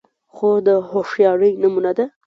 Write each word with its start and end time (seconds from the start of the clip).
خور 0.35 0.57
د 0.67 0.67
هوښیارۍ 0.89 1.51
نمونه 1.61 1.91
ده. 1.97 2.05